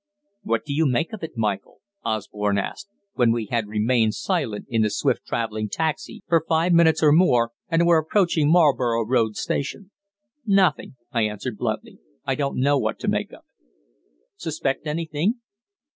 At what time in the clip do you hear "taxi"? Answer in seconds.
5.69-6.23